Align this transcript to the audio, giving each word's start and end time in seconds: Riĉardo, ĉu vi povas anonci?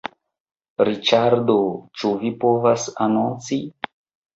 Riĉardo, 0.89 1.59
ĉu 2.01 2.13
vi 2.25 2.35
povas 2.43 2.91
anonci? 3.11 3.65